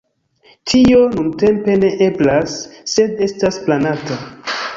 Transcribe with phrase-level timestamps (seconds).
[0.69, 2.57] Tio nuntempe ne eblas,
[2.95, 4.21] sed estas planata.